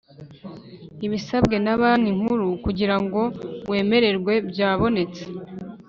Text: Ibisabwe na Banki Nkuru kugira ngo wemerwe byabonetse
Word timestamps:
Ibisabwe 1.05 1.55
na 1.65 1.73
Banki 1.79 2.11
Nkuru 2.17 2.47
kugira 2.63 2.95
ngo 3.03 3.21
wemerwe 3.69 4.33
byabonetse 4.49 5.23